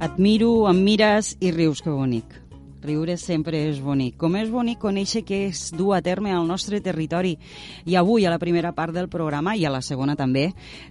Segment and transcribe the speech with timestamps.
[0.00, 2.32] Et miro, em mires i rius, que bonic.
[2.80, 4.14] Riure sempre és bonic.
[4.16, 7.34] Com és bonic conèixer què és dur a terme al nostre territori.
[7.84, 10.46] I avui, a la primera part del programa, i a la segona també,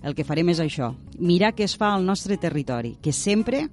[0.06, 3.64] el que farem és això, mirar què es fa al nostre territori, que sempre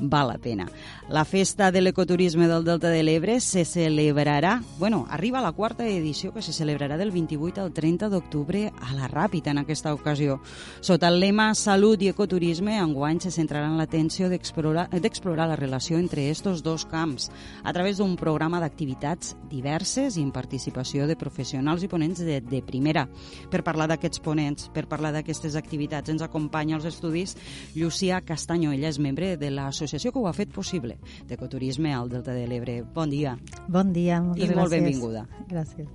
[0.00, 0.66] val la pena.
[1.08, 6.32] La festa de l'ecoturisme del Delta de l'Ebre se celebrarà, bueno, arriba la quarta edició
[6.32, 10.40] que se celebrarà del 28 al 30 d'octubre a la Ràpita en aquesta ocasió.
[10.80, 16.30] Sota el lema Salut i ecoturisme, enguany se centrarà en l'atenció d'explorar la relació entre
[16.30, 17.30] estos dos camps
[17.62, 22.62] a través d'un programa d'activitats diverses i en participació de professionals i ponents de, de
[22.62, 23.06] primera.
[23.50, 27.36] Per parlar d'aquests ponents, per parlar d'aquestes activitats, ens acompanya als estudis
[27.74, 28.72] Llucia Castanyo.
[28.72, 30.96] Ella és membre de l'associació que ho ha fet possible,
[31.28, 32.82] d'Ecoturisme al Delta de l'Ebre.
[32.94, 33.36] Bon dia.
[33.68, 34.60] Bon dia, moltes I gràcies.
[34.60, 35.26] molt benvinguda.
[35.50, 35.88] Gràcies.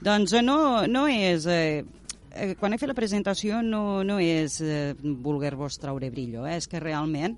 [0.00, 1.46] Doncs eh, no, no és...
[1.46, 1.84] Eh,
[2.30, 6.58] eh, quan he fet la presentació no, no és eh, voler-vos traure brillo, eh?
[6.60, 7.36] és que realment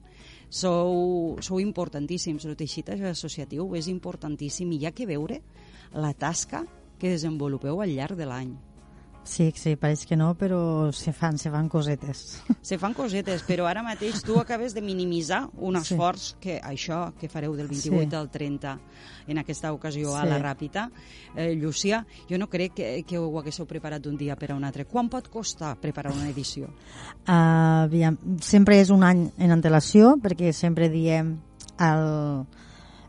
[0.51, 2.45] sou, sou importantíssims.
[2.45, 5.41] El teixit associatiu és importantíssim i hi ha que veure
[5.95, 6.67] la tasca
[7.01, 8.53] que desenvolupeu al llarg de l'any.
[9.31, 12.41] Sí, sí, pareix que no, però se fan, se fan cosetes.
[12.67, 15.95] Se fan cosetes, però ara mateix tu acabes de minimitzar un Sí.
[15.95, 18.17] esforç que això que fareu del 28 Sí.
[18.17, 18.73] al 30
[19.29, 20.29] en aquesta ocasió a Sí.
[20.31, 20.91] la Ràpita.
[21.37, 24.65] Eh, Llucia, jo no crec que, que ho haguéssiu preparat d'un dia per a un
[24.65, 24.85] altre.
[24.85, 26.67] Quan pot costar preparar una edició?
[27.29, 31.37] Uh, aviam, sempre és un any en antelació, perquè sempre diem
[31.79, 32.45] el,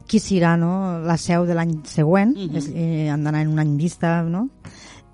[0.08, 1.00] qui serà no?
[1.00, 2.56] la seu de l'any següent, Mhm.
[2.58, 4.50] és, eh, han d'anar en un any vista, no?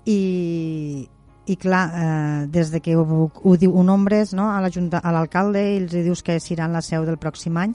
[0.08, 1.08] I,
[1.48, 4.48] i clar, eh, des de que ho, ho diu un ombres no?
[4.50, 7.74] a l'alcalde i els dius que seran la seu del pròxim any,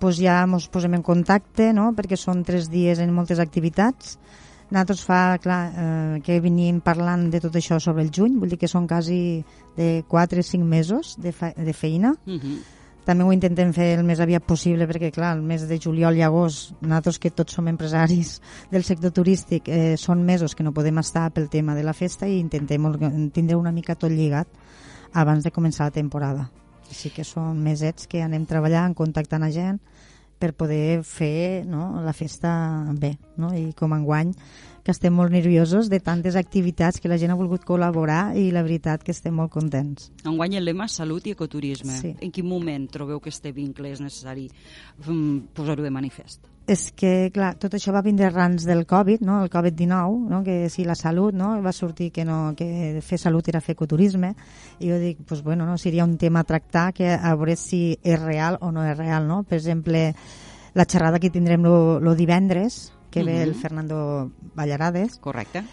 [0.00, 1.90] doncs ja ens posem en contacte, no?
[1.96, 4.18] perquè són tres dies en moltes activitats.
[4.70, 8.60] Nosaltres fa, clar, eh, que venim parlant de tot això sobre el juny, vull dir
[8.60, 9.42] que són quasi
[9.76, 12.14] de 4 o 5 mesos de, fe de feina.
[12.26, 12.58] Uh -huh.
[13.10, 16.20] També ho intentem fer el més aviat possible perquè, clar, el mes de juliol i
[16.22, 18.36] agost, nosaltres que tots som empresaris
[18.70, 22.28] del sector turístic, eh, són mesos que no podem estar pel tema de la festa
[22.30, 22.86] i intentem
[23.34, 24.46] tindre una mica tot lligat
[25.10, 26.46] abans de començar la temporada.
[26.86, 29.82] Així que són mesets que anem treballant, contactant a gent
[30.40, 32.50] per poder fer no, la festa
[32.96, 33.14] bé.
[33.36, 33.52] No?
[33.54, 34.32] I com enguany,
[34.84, 38.64] que estem molt nerviosos de tantes activitats que la gent ha volgut col·laborar i la
[38.64, 40.10] veritat que estem molt contents.
[40.24, 41.98] Enguany el lema Salut i Ecoturisme.
[42.00, 42.14] Sí.
[42.24, 44.48] En quin moment trobeu que este vincle és necessari
[45.06, 46.48] mm, posar-ho de manifest?
[46.70, 49.40] És que, clar, tot això va vindre arrans del Covid, no?
[49.42, 50.42] el Covid-19, no?
[50.46, 51.56] que si la salut, no?
[51.64, 54.36] va sortir que, no, que fer salut era fer ecoturisme,
[54.78, 55.76] i jo dic, pues, bueno, no?
[55.78, 59.26] seria un tema a tractar que a veure si és real o no és real.
[59.26, 59.42] No?
[59.42, 60.14] Per exemple,
[60.74, 63.60] la xerrada que tindrem lo divendres, que ve el Mhm.
[63.60, 65.64] Fernando Ballarades, Correcte?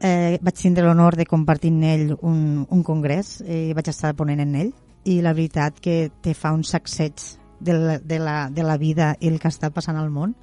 [0.00, 4.40] eh, vaig tindre l'honor de compartir amb ell un, un congrés i vaig estar ponent
[4.40, 4.72] en ell
[5.04, 9.14] i la veritat que te fa un sacseig de la, de la, de la vida
[9.20, 10.34] i el que està passant al món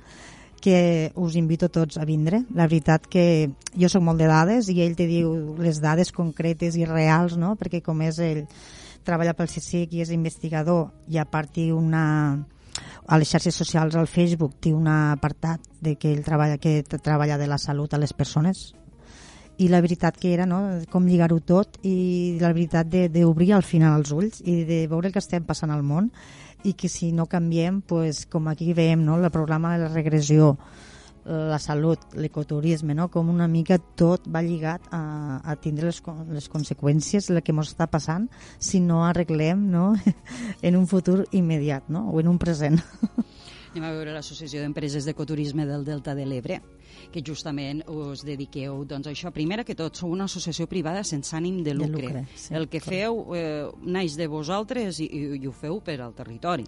[0.62, 2.42] que us invito tots a vindre.
[2.56, 6.76] La veritat que jo sóc molt de dades i ell te diu les dades concretes
[6.76, 7.56] i reals, no?
[7.56, 8.46] perquè com és ell
[9.08, 12.06] treballa pel CSIC i és investigador i a part té una
[13.08, 17.38] a les xarxes socials al Facebook té un apartat de que ell treballa que treballa
[17.40, 18.74] de la salut a les persones
[19.58, 20.60] i la veritat que era no,
[20.92, 25.16] com lligar-ho tot i la veritat d'obrir al final els ulls i de veure el
[25.16, 26.12] que estem passant al món
[26.64, 30.56] i que si no canviem, pues, com aquí veiem no, el programa de la regressió
[31.28, 33.10] la salut, l'ecoturisme, no?
[33.12, 36.00] com una mica tot va lligat a, a tindre les,
[36.32, 38.30] les conseqüències del que ens està passant
[38.60, 39.90] si no arreglem no?
[40.68, 42.08] en un futur immediat no?
[42.12, 42.80] o en un present.
[43.78, 46.56] Anem a veure l'Associació d'Empreses d'Ecoturisme del Delta de l'Ebre,
[47.14, 51.60] que justament us dediqueu, doncs això, primera que tot, sou una associació privada sense ànim
[51.62, 52.08] de De lucre.
[52.08, 53.04] lucre, sí, El que correcte.
[53.04, 56.66] feu eh, naix de vosaltres i, i, i ho feu per al territori.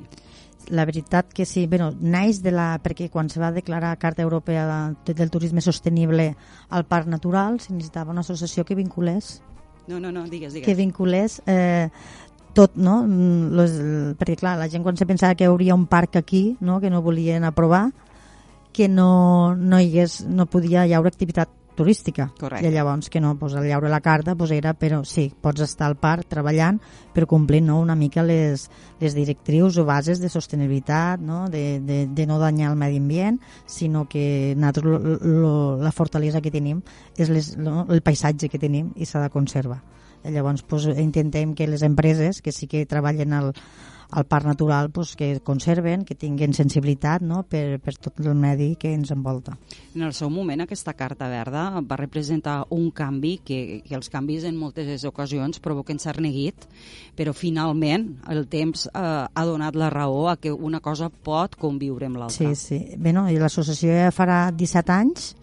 [0.70, 4.94] La veritat que sí, bueno, naix de la, perquè quan se va declarar Carta Europea
[5.04, 6.36] de- del Turisme Sostenible
[6.70, 9.42] al Parc Natural se necessitava una associació que vinculés
[9.88, 10.68] No, no, no, digues, digues.
[10.68, 11.90] que vinculés eh,
[12.60, 13.04] tot, no?
[13.08, 13.78] Mm, Los,
[14.20, 16.82] perquè clar, la gent quan se pensava que hi hauria un parc aquí, no?
[16.84, 17.90] que no volien aprovar,
[18.76, 22.26] que no, no, hi hagués, no podia hi haure activitat turística.
[22.36, 22.68] Correcte.
[22.68, 25.88] I llavors que no, pues, al llaure la carta pues, era, però sí, pots estar
[25.88, 26.82] al parc treballant,
[27.16, 28.66] però complint no, una mica les,
[29.00, 31.46] les directrius o bases de sostenibilitat, no?
[31.48, 36.44] De, de, de no danyar el medi ambient, sinó que nosaltres lo, lo, la fortalesa
[36.44, 36.84] que tenim
[37.16, 39.80] és les, no, el paisatge que tenim i s'ha de conservar.
[40.24, 43.54] Llavors pues, intentem que les empreses que sí que treballen al,
[44.12, 47.44] al parc natural pues, que conserven, que tinguin sensibilitat no?
[47.46, 49.56] per, per tot el medi que ens envolta.
[49.94, 54.48] En el seu moment aquesta carta verda va representar un canvi que, que els canvis
[54.50, 56.66] en moltes ocasions provoquen cert neguit,
[57.16, 62.10] però finalment el temps eh, ha donat la raó a que una cosa pot conviure
[62.10, 62.54] amb l'altra.
[62.56, 62.98] Sí, sí.
[62.98, 65.36] Bé, no, i l'associació ja farà 17 anys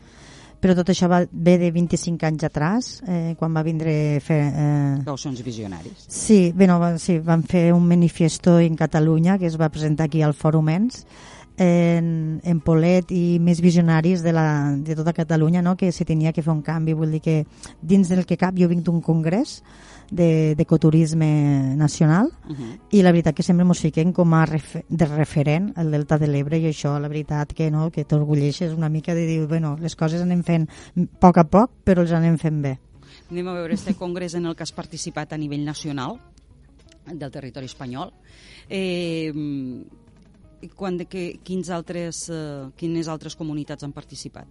[0.67, 4.41] però tot això va ve de 25 anys atrás, eh, quan va vindre fer...
[4.51, 4.97] Eh...
[5.07, 6.09] Caucions visionaris.
[6.11, 10.25] Sí, bé, no, sí, van fer un manifesto en Catalunya que es va presentar aquí
[10.27, 11.05] al Fòrum ENS,
[11.57, 15.77] en, en Polet i més visionaris de, la, de tota Catalunya, no?
[15.77, 16.95] que se tenia que fer un canvi.
[16.97, 17.37] Vull dir que
[17.81, 19.63] dins del que cap jo vinc d'un congrés
[20.11, 22.79] d'ecoturisme nacional uh -huh.
[22.91, 26.29] i la veritat que sempre ens fiquem com a refer de referent el Delta de
[26.29, 29.97] l'Ebre i això la veritat que no que t'orgulleixes una mica de dir bueno, les
[29.97, 32.79] coses anem fent a poc a poc però els anem fent bé
[33.31, 36.21] Anem a veure este congrés en el que has participat a nivell nacional
[37.13, 38.13] del territori espanyol
[38.69, 39.33] eh,
[40.75, 44.47] quan de que, quins altres, eh, quines altres comunitats han participat?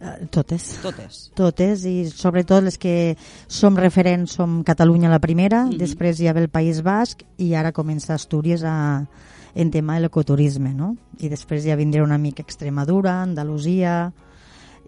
[0.00, 0.78] Eh, totes.
[0.82, 1.30] Totes.
[1.34, 5.78] Totes, i sobretot les que som referents som Catalunya la primera, mm -hmm.
[5.78, 9.06] després hi ha el País Basc i ara comença Astúries a,
[9.54, 10.96] en tema de l'ecoturisme, no?
[11.18, 14.12] I després ja vindrà una mica Extremadura, Andalusia,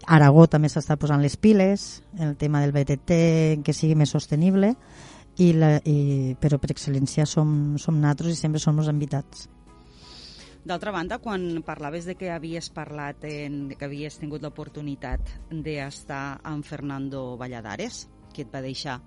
[0.07, 4.75] Aragó també s'està posant les piles, el tema del BTT que sigui més sostenible,
[5.37, 9.47] i la, i, però per excel·lència som, som natros i sempre som els invitats.
[10.61, 16.65] D'altra banda, quan parlaves de que havies parlat, en, que havies tingut l'oportunitat d'estar amb
[16.67, 18.99] Fernando Valladares, que et va deixar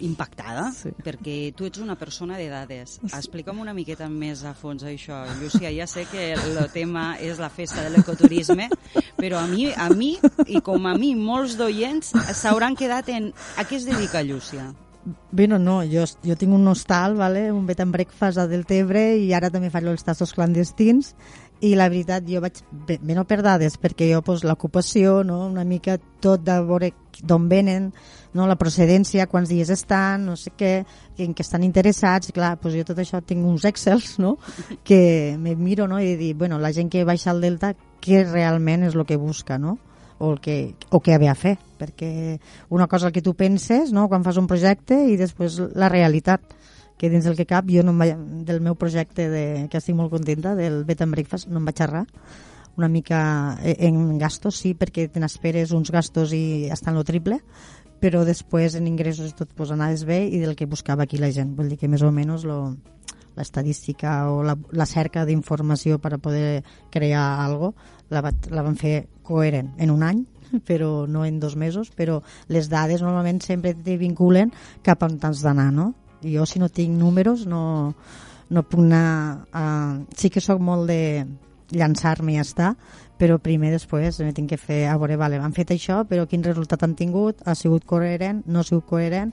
[0.00, 0.92] impactada, sí.
[1.04, 2.98] perquè tu ets una persona de dades.
[3.00, 3.10] Sí.
[3.16, 5.22] Explica'm una miqueta més a fons això.
[5.40, 8.70] Llucia, ja sé que el tema és la festa de l'ecoturisme,
[9.18, 10.14] però a mi, a mi,
[10.46, 14.70] i com a mi, molts d'oients s'hauran quedat en a què es dedica Llúcia?
[15.32, 17.50] Bueno, no, jo, jo tinc un hostal, vale?
[17.52, 21.14] un bed and breakfast a Deltebre i ara també faig els tastos clandestins
[21.64, 25.46] i la veritat jo vaig, bé, no per dades, perquè jo pues, l'ocupació, no?
[25.46, 26.92] una mica tot de veure
[27.24, 27.90] d'on venen,
[28.36, 28.46] no?
[28.48, 30.72] la procedència, quants dies estan, no sé què,
[31.20, 34.36] en què estan interessats, clar, pues jo tot això tinc uns excels, no?
[34.84, 36.00] que me miro no?
[36.00, 39.56] i dic, bueno, la gent que baixa al Delta, què realment és el que busca,
[39.60, 39.78] no?
[40.20, 42.38] O, el que, o què havia a fer, perquè
[42.68, 46.44] una cosa el que tu penses no, quan fas un projecte i després la realitat
[47.00, 48.14] que dins del que cap jo no vaig,
[48.44, 51.80] del meu projecte de, que estic molt contenta del Bed and Breakfast no em vaig
[51.80, 52.04] xerrar
[52.76, 57.40] una mica eh, en gastos sí perquè te n'esperes uns gastos i estan lo triple
[58.00, 61.52] però després en ingressos tot pues, anaves bé i del que buscava aquí la gent.
[61.56, 62.60] Vull dir que més o menys lo,
[63.36, 67.74] l'estadística o la, la cerca d'informació per a poder crear algo
[68.10, 70.24] la, la van fer coherent en un any
[70.68, 74.50] però no en dos mesos, però les dades normalment sempre te vinculen
[74.86, 75.92] cap on t'has d'anar, no?
[76.20, 77.94] Jo si no tinc números no,
[78.50, 79.46] no puc anar...
[79.52, 79.64] A...
[80.16, 81.24] Sí que sóc molt de
[81.70, 82.74] llançar-me i ja està,
[83.20, 86.44] però primer després me tinc que fer, a veure, vale, han fet això, però quin
[86.44, 89.32] resultat han tingut, ha sigut coherent, no ha sigut coherent,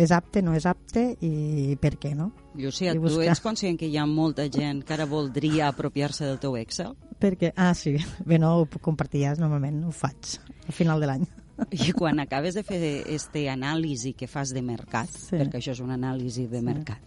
[0.00, 2.30] és apte, no és apte i per què, no?
[2.58, 3.22] Llucia, buscar...
[3.22, 6.96] tu ets conscient que hi ha molta gent que ara voldria apropiar-se del teu Excel?
[7.22, 7.94] Perquè, ah, sí,
[8.26, 8.68] bé, no ho
[9.14, 11.26] ja, normalment ho faig al final de l'any.
[11.74, 15.36] I quan acabes de fer este anàlisi que fas de mercat, sí.
[15.36, 16.64] perquè això és una anàlisi de sí.
[16.66, 17.02] mercat,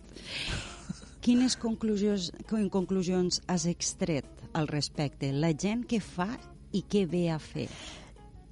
[1.22, 2.32] quines conclusions,
[2.72, 5.32] conclusions has extret al respecte?
[5.32, 6.32] La gent que fa
[6.72, 7.68] i què ve a fer?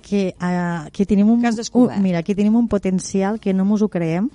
[0.01, 3.89] que, uh, que tenim un, un, mira, que tenim un potencial que no ens ho
[3.91, 4.29] creiem.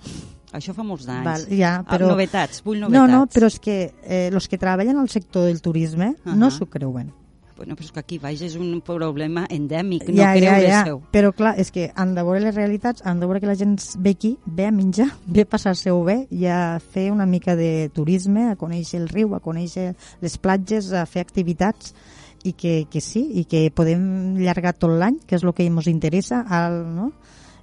[0.54, 1.26] Això fa molts d'anys.
[1.26, 2.12] Val, ja, ah, però...
[2.12, 3.00] novetats, vull novetats.
[3.00, 6.38] No, no, però és que eh, els que treballen al sector del turisme uh -huh.
[6.38, 7.12] no s'ho creuen.
[7.56, 10.84] Bueno, però és que aquí baix és un problema endèmic, no ja, creure ja, ja.
[10.84, 11.00] seu.
[11.12, 13.76] Però clar, és que han de veure les realitats, han de veure que la gent
[13.98, 17.90] ve aquí, ve a menjar, ve a passar-se-ho bé i a fer una mica de
[17.94, 21.94] turisme, a conèixer el riu, a conèixer les platges, a fer activitats
[22.42, 25.86] i que, que sí, i que podem llargar tot l'any, que és el que ens
[25.86, 27.12] interessa, al, no?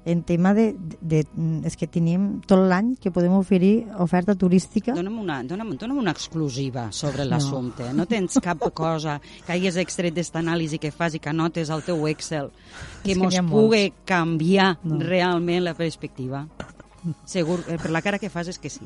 [0.03, 4.95] En tema de, de, de és que tenim tot l'any que podem oferir oferta turística.
[4.97, 7.85] Dóna'm una, dóna'm, dóna'm una exclusiva sobre l'assumpte.
[7.91, 8.01] No.
[8.01, 11.85] no tens cap cosa que hagis extret d'esta anàlisi que fas i que anotes al
[11.85, 12.49] teu Excel
[13.03, 14.99] que ens pugui canviar no.
[15.05, 16.47] realment la perspectiva.
[17.25, 18.85] Segur, eh, per la cara que fas és que sí.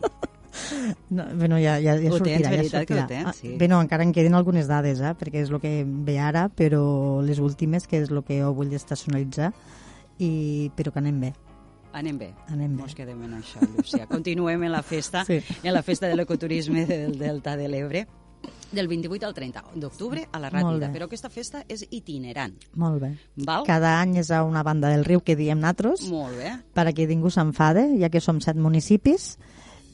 [1.09, 2.49] No, bueno, ja, ja, ja sortirà.
[2.49, 3.07] Tens, ja sortirà.
[3.09, 3.55] Tens, ah, sí.
[3.59, 7.21] Bé, no, encara en queden algunes dades, eh, perquè és el que ve ara, però
[7.25, 9.51] les últimes, que és el que jo vull estacionalitzar,
[10.19, 11.33] i, però que anem bé.
[11.95, 12.33] Anem bé.
[12.51, 12.83] Anem bé.
[12.83, 14.05] Mos quedem en això, Lúcia.
[14.11, 15.39] Continuem en la festa, sí.
[15.63, 18.05] en la festa de l'ecoturisme del Delta de l'Ebre
[18.71, 22.53] del 28 al 30 d'octubre a la Ràtida, però aquesta festa és itinerant.
[22.75, 23.11] Molt bé.
[23.47, 23.63] Val?
[23.65, 26.51] Cada any és a una banda del riu que diem natros, Molt bé.
[26.75, 29.37] perquè ningú s'enfade, ja que som set municipis,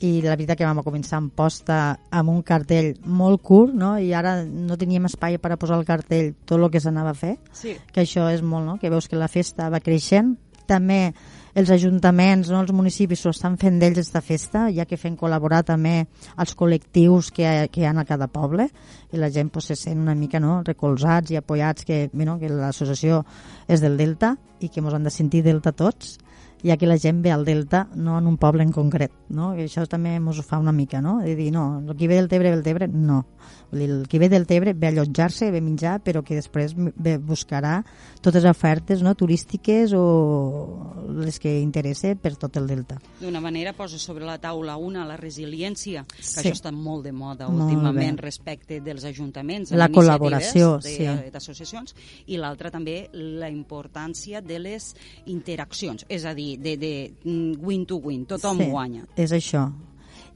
[0.02, 1.80] i la veritat que vam començar amb posta
[2.10, 3.94] amb un cartell molt curt no?
[4.02, 7.18] i ara no teníem espai per a posar el cartell tot el que s'anava a
[7.18, 7.76] fer Sí.
[7.94, 8.78] que això és molt, no?
[8.82, 11.14] que veus que la festa va creixent també
[11.54, 15.66] els ajuntaments, no, els municipis s'ho estan fent d'ells esta festa, ja que fem col·laborar
[15.68, 16.06] també
[16.40, 18.70] els col·lectius que, que hi ha a cada poble
[19.12, 22.50] i la gent pues, se sent una mica no, recolzats i apoyats que, bueno, que
[22.50, 23.26] l'associació
[23.68, 26.18] és del Delta i que ens han de sentir Delta tots
[26.64, 29.56] ja que la gent ve al Delta, no en un poble en concret, no?
[29.58, 31.20] I això també ens ho fa una mica, no?
[31.22, 33.26] De dir, no, el qui ve del Tebre ve del Tebre, no.
[33.72, 37.18] El qui ve del Tebre ve a allotjar-se, ve a menjar, però que després ve,
[37.18, 37.84] buscarà
[38.22, 43.00] totes les ofertes no, turístiques o les que interessa per tot el Delta.
[43.22, 46.40] D'una manera posa sobre la taula una, la resiliència, que Sí.
[46.42, 48.22] això està molt de moda Molt últimament bé.
[48.22, 50.98] respecte dels ajuntaments, La col·laboració, sí.
[51.04, 51.96] de- d'associacions,
[52.28, 56.92] i l'altra també la importància de les interaccions, és a dir, de, de
[57.24, 59.06] mm, win to win, tothom Sí, guanya.
[59.16, 59.70] És això.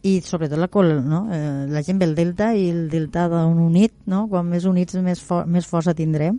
[0.05, 1.23] I sobretot la, col, no?
[1.33, 4.27] eh, la gent ve al Delta i el Delta d'un unit, no?
[4.29, 6.37] quan més units més, for, més força tindrem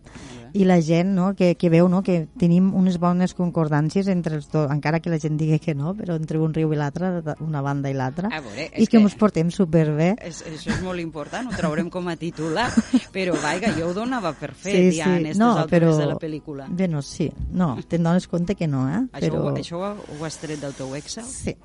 [0.57, 1.29] i la gent no?
[1.37, 2.01] que, que veu no?
[2.07, 5.93] que tenim unes bones concordàncies entre els dos, encara que la gent digui que no,
[5.99, 7.11] però entre un riu i l'altre,
[7.45, 8.31] una banda i l'altra,
[8.77, 10.15] i que ens portem superbé.
[10.25, 12.69] És, això és molt important, ho traurem com a titular,
[13.15, 15.11] però vaja, jo ho donava per fet Sí, ja sí.
[15.11, 16.69] en aquestes No, altres però- de la pel·lícula.
[16.69, 17.31] Bé, no, sí.
[17.53, 19.03] No, te'n dones compte que no, eh?
[19.13, 19.43] Això, però...
[19.51, 21.25] ho, això ho, ho has tret del teu Excel?
[21.29, 21.57] Sí.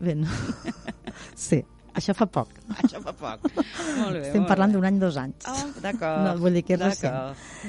[0.00, 0.28] Bé, no.
[1.34, 1.62] Sí.
[1.94, 2.48] Això fa poc.
[2.82, 3.46] Això fa poc.
[4.00, 5.44] Molt bé, Estem molt parlant d'un any, dos anys.
[5.50, 6.22] Ah, d'acord.
[6.24, 7.12] No, vull dir que és recent.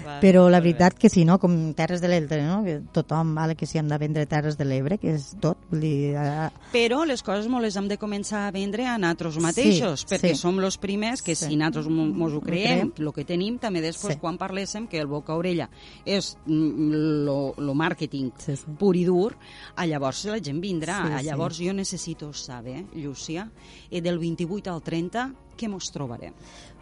[0.06, 0.72] Va, Però la molt bé.
[0.72, 1.40] veritat que sí, no?
[1.42, 2.62] com Terres de l'Ebre, no?
[2.64, 5.58] que tothom vale que si hem de vendre Terres de l'Ebre, que és tot.
[5.72, 9.40] Vull dir, eh, Però les coses molt les hem de començar a vendre a nosaltres
[9.44, 10.42] mateixos, Sí, perquè sí.
[10.44, 11.48] som els primers que Sí.
[11.50, 14.20] si nosaltres mo- mos ho creem, el que tenim, també després Sí.
[14.22, 15.70] quan parléssim que el boca-orella
[16.06, 18.66] és mm, lo, lo màrqueting Sí, sí.
[18.78, 19.36] pur i dur,
[19.76, 21.02] a llavors la gent vindrà.
[21.08, 21.26] Sí, a sí.
[21.26, 23.50] llavors jo necessito saber, Llúcia,
[23.90, 25.26] eh, del 28 al 30,
[25.58, 26.34] què mos trobarem?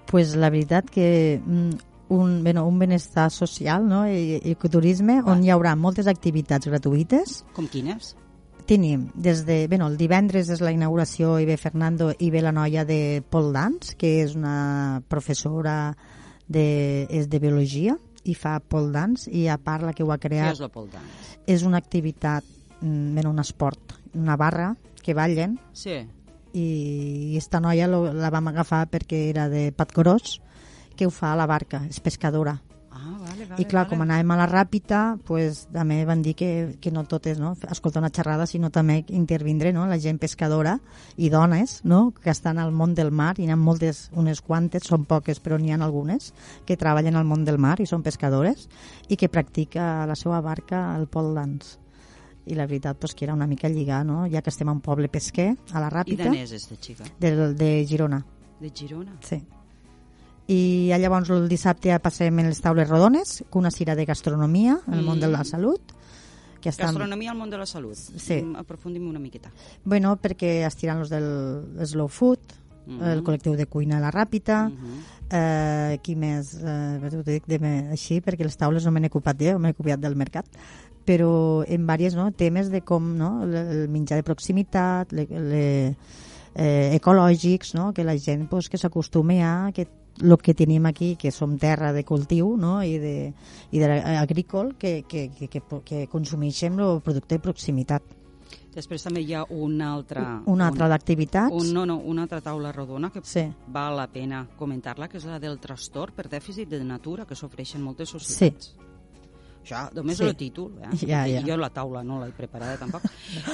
[0.10, 1.70] pues la veritat que mm,
[2.10, 4.08] un, bueno, un benestar social no?
[4.10, 8.16] I, i ecoturisme on hi haurà moltes activitats gratuïtes Com quines?
[8.66, 9.68] Tenim des de...
[9.70, 13.52] Bueno, el divendres és la inauguració i ve Fernando i ve la noia de Paul
[13.54, 15.96] Dance, que és una professora
[16.48, 20.18] de, és de biologia i fa pole dance i a part la que ho ha
[20.18, 21.38] Què creat és la pole dance?
[21.50, 22.44] és una activitat,
[22.82, 26.02] mm, bueno, un esport, una barra que ballen Sí.
[26.54, 30.40] I esta noia lo, la vam agafar perquè era de Patgorós
[30.96, 32.60] que ho fa a la barca, és pescadora
[32.92, 33.62] Ah, vale, vale.
[33.62, 33.90] i clar, vale.
[33.90, 36.50] com anàvem a la ràpida pues, també van dir que,
[36.82, 37.54] que no tot és no?
[37.72, 39.86] escoltar una xerrada, sinó també intervindre no?
[39.88, 40.80] la gent pescadora
[41.16, 42.14] i dones no?
[42.18, 45.60] que estan al món del mar i n'hi ha moltes, unes quantes, són poques però
[45.60, 46.34] n'hi ha algunes
[46.66, 48.68] que treballen al món del mar i són pescadores
[49.08, 51.78] i que practica a la seva barca el pole dance
[52.50, 54.24] i la veritat pues, que era una mica lligar no?
[54.30, 57.06] ja que estem a un poble pesquer a la I ràpida d'on és, esta xica?
[57.20, 58.24] de, de Girona
[58.60, 59.14] De Girona?
[59.24, 59.38] Sí.
[60.50, 64.96] I llavors el dissabte ja passem en les taules rodones, una cira de gastronomia en
[64.98, 65.94] el món de la salut.
[66.60, 67.96] Que estan, Gastronomia al món de la salut.
[67.96, 68.42] Sí.
[68.42, 69.52] Mm, Aprofundim una miqueta.
[69.86, 72.40] bueno, perquè estiran los del Slow Food,
[72.90, 73.12] Mhm.
[73.14, 75.00] el col·lectiu de cuina La Ràpita, Mhm.
[75.32, 77.60] eh, qui més, eh, ho dic de,
[77.92, 80.46] així, perquè les taules no me n'he ocupat jo, m'he ocupat del mercat,
[81.06, 85.96] però en diversos no, temes de com no, el, menjar de proximitat, le, le,
[86.56, 89.88] eh, ecològics, no, que la gent pues, que s'acostumi a que
[90.22, 93.34] el que tenim aquí, que som terra de cultiu no, i, de,
[93.72, 93.88] i de
[94.20, 98.04] agrícola, que, que, que, que, que consumeixem el producte de proximitat.
[98.76, 100.42] Després també hi ha una altra...
[100.46, 101.52] Una altra d'activitats.
[101.52, 103.48] Un, no, no, una altra taula rodona que Sí.
[103.68, 107.82] val la pena comentar-la, que és la del trastorn per dèficit de natura que s'ofereixen
[107.82, 108.76] moltes societats.
[109.64, 110.24] Això, només Sí.
[110.24, 110.96] el títol, eh?
[111.06, 111.42] Ja, ja.
[111.46, 113.04] jo la taula no l'he preparada tampoc,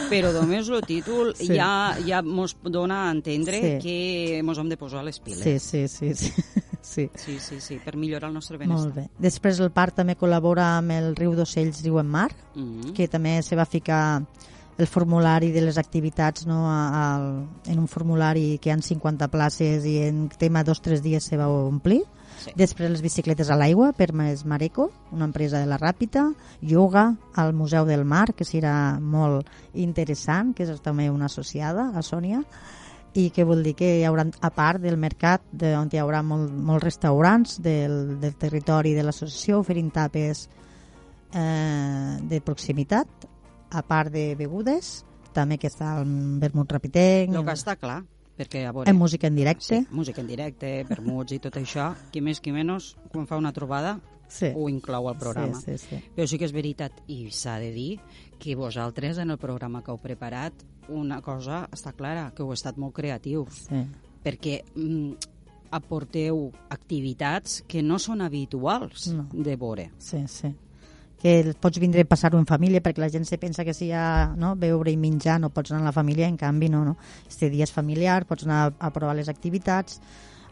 [0.10, 1.48] però només el títol Sí.
[1.48, 3.80] ja, ja mos dona a entendre Sí.
[3.82, 5.42] que mos hem de posar les piles.
[5.42, 6.32] Sí, sí, sí, sí.
[6.82, 7.10] sí.
[7.16, 8.86] sí, sí, sí, per millorar el nostre benestar.
[8.86, 9.10] Molt bé.
[9.18, 13.42] Després el parc també col·labora amb el riu d'Ocells Riu en Mar, Mm que també
[13.42, 14.24] se va ficar
[14.78, 19.30] el formulari de les activitats no, a, a, en un formulari que hi ha 50
[19.32, 22.04] places i en tema dos o tres dies se va omplir.
[22.44, 22.52] Sí.
[22.60, 26.28] Després les bicicletes a l'aigua per Més Mareco, una empresa de la Ràpita,
[26.60, 32.04] yoga al Museu del Mar, que serà molt interessant, que és també una associada, a
[32.04, 32.44] Sònia,
[33.16, 36.20] i que vol dir que hi haurà, a part del mercat, de, on hi haurà
[36.20, 40.50] molt, molts restaurants del, del territori de l'associació oferint tapes
[41.32, 43.30] eh, de proximitat,
[43.72, 45.04] a part de begudes,
[45.34, 46.08] també que està el
[46.40, 48.04] vermut rapitenc, El que està clar,
[48.38, 48.90] perquè a veure...
[48.90, 49.82] en música en directe.
[49.82, 51.94] Sí, música en directe, vermuts i tot això.
[52.12, 54.48] Qui més qui menys, quan fa una trobada, Sí.
[54.56, 55.60] ho inclou al programa.
[55.62, 56.04] Sí, sí, sí.
[56.16, 58.00] Però sí que és veritat, i s'ha de dir,
[58.40, 60.54] que vosaltres en el programa que heu preparat,
[60.90, 63.84] una cosa està clara, que heu estat molt creatius, sí.
[64.24, 65.14] perquè mm,
[65.72, 69.28] aporteu activitats que no són habituals No.
[69.32, 69.92] de veure.
[70.00, 70.54] Sí, sí.
[71.26, 73.88] Que el- pots vindre a passar-ho en família, perquè la gent se pensa que si
[73.88, 76.84] hi ha no, beure i menjar no pots anar a la família, en canvi no,
[76.86, 76.98] no.
[77.28, 79.98] Este dia és familiar, pots anar a provar les activitats,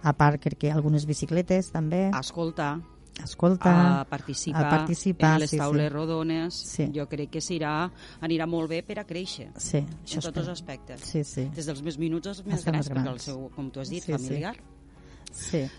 [0.01, 2.79] a part crec que algunes bicicletes també, A escoltar,
[3.23, 5.93] escolta, a participar, a participar, en les sí, taules sí.
[5.93, 6.53] rodones.
[6.55, 6.89] Sí.
[6.95, 7.91] Jo crec que s'irà,
[8.25, 11.01] anirà molt bé per a créixer, sí, en tots els aspectes.
[11.05, 13.13] Sí, sí, Des dels més minuts als més grans, més perquè grans.
[13.13, 14.11] el seu, com tu has dit, sí.
[14.11, 14.55] familiar.
[14.57, 14.61] sí.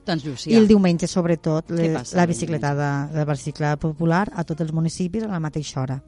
[0.06, 4.66] Doncs, I Llucia, el diumenge, sobretot, les, passa la bicicletada, la bicicleta popular a tots
[4.66, 6.00] els municipis a la mateixa hora.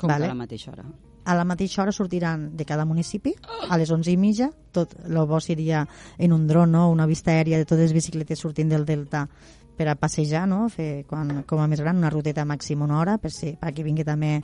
[0.00, 0.24] com vale.
[0.24, 0.84] a la mateixa hora.
[1.24, 3.34] A la mateixa hora sortiran de cada municipi,
[3.68, 5.84] a les 11 i mitja, tot el bo seria
[6.16, 6.88] en un dron, no?
[6.90, 9.28] una vista aèria de totes les bicicletes sortint del delta
[9.80, 10.66] per a passejar, no?
[10.68, 14.04] fer quan, com a més gran una ruteta màxim una hora per si, perquè vingui
[14.04, 14.34] també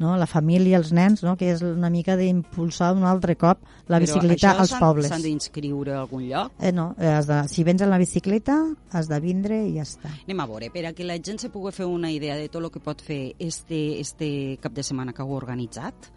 [0.00, 0.14] no?
[0.16, 1.34] la família, els nens, no?
[1.36, 3.60] que és una mica d'impulsar un altre cop
[3.92, 5.10] la bicicleta Però als això pobles.
[5.12, 6.56] s'han d'inscriure a algun lloc?
[6.56, 8.56] Eh, no, eh, has de, si vens en la bicicleta
[8.96, 10.14] has de vindre i ja està.
[10.24, 12.64] Anem a veure, per a que la gent se pugui fer una idea de tot
[12.64, 14.30] el que pot fer este, este
[14.64, 16.08] cap de setmana que heu organitzat,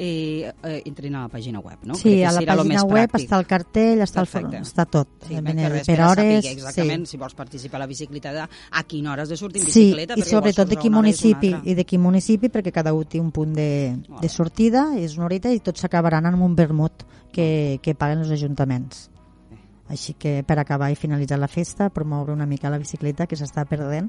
[0.00, 1.94] eh, eh, entrin a la pàgina web, no?
[1.94, 3.26] sí, Crec a la pàgina web pràctic.
[3.26, 4.56] està el cartell, està, Perfecte.
[4.56, 5.08] el, està tot.
[5.28, 7.10] Sí, per, res, per hores, saber exactament sí.
[7.12, 10.16] si vols participar a la bicicleta, a quina hora has de sortir en Sí, bicicleta.
[10.16, 13.20] i perquè sobretot de quin i municipi i de quin municipi perquè cada un té
[13.20, 13.70] un punt de,
[14.22, 18.30] de sortida, és una horeta i tots s'acabaran amb un vermut que, que paguen els
[18.30, 19.10] ajuntaments.
[19.90, 23.64] Així que per acabar i finalitzar la festa, promoure una mica la bicicleta que s'està
[23.66, 24.06] perdent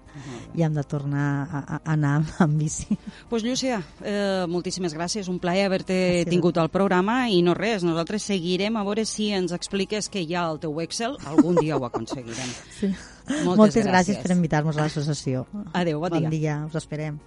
[0.54, 2.98] i hem de tornar a, a anar amb bici.
[3.30, 5.98] pues Llucia, eh, moltíssimes gràcies, un plaer haver-te
[6.30, 10.36] tingut al programa i no res, nosaltres seguirem a veure si ens expliques que hi
[10.38, 12.54] ha el teu Excel, algun dia ho aconseguirem.
[12.82, 12.88] Sí.
[13.46, 13.92] Moltes Moltes gràcies.
[13.92, 15.46] gràcies per invitar-nos a l'associació.
[15.74, 16.22] Adéu, bon dia.
[16.30, 17.20] Bon dia, us esperem.